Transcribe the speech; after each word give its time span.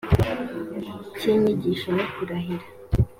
cy 1.17 1.25
inyigisho 1.33 1.89
no 1.97 2.05
kurahira 2.13 2.65